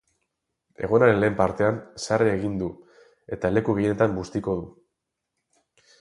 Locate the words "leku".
3.59-3.79